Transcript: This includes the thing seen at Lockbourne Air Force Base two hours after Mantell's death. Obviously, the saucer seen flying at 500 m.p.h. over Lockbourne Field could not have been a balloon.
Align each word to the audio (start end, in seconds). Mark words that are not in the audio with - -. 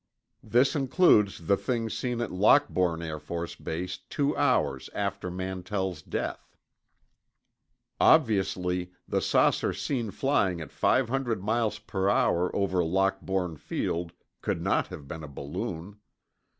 This 0.41 0.75
includes 0.75 1.45
the 1.45 1.55
thing 1.55 1.87
seen 1.87 2.21
at 2.21 2.31
Lockbourne 2.31 3.03
Air 3.03 3.19
Force 3.19 3.53
Base 3.53 3.99
two 3.99 4.35
hours 4.35 4.89
after 4.95 5.29
Mantell's 5.29 6.01
death. 6.01 6.57
Obviously, 7.99 8.93
the 9.07 9.21
saucer 9.21 9.73
seen 9.73 10.09
flying 10.09 10.59
at 10.59 10.71
500 10.71 11.37
m.p.h. 11.41 11.81
over 11.93 12.83
Lockbourne 12.83 13.59
Field 13.59 14.13
could 14.41 14.63
not 14.63 14.87
have 14.87 15.07
been 15.07 15.23
a 15.23 15.27
balloon. 15.27 15.99